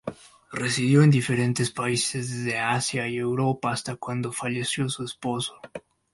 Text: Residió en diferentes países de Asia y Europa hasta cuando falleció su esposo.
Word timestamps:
Residió 0.51 1.03
en 1.03 1.11
diferentes 1.11 1.69
países 1.69 2.43
de 2.43 2.57
Asia 2.57 3.07
y 3.07 3.17
Europa 3.17 3.69
hasta 3.71 3.97
cuando 3.97 4.31
falleció 4.31 4.89
su 4.89 5.03
esposo. 5.03 5.53